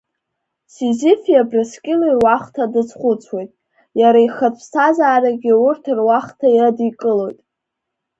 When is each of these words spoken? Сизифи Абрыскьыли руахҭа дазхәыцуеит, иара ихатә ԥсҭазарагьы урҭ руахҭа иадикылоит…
Сизифи 0.73 1.33
Абрыскьыли 1.41 2.09
руахҭа 2.17 2.63
дазхәыцуеит, 2.73 3.51
иара 3.99 4.19
ихатә 4.27 4.55
ԥсҭазарагьы 4.59 5.53
урҭ 5.65 5.83
руахҭа 5.97 6.47
иадикылоит… 6.51 7.39